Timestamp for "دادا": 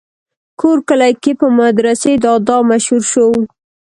2.23-2.57